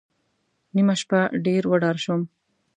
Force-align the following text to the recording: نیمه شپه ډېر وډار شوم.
نیمه 0.75 0.95
شپه 1.01 1.21
ډېر 1.45 1.63
وډار 1.71 1.97
شوم. 2.03 2.21